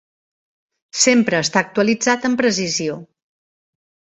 Sempre 1.01 1.41
està 1.47 1.63
actualitzat 1.65 2.25
amb 2.31 2.41
precisió. 2.43 2.99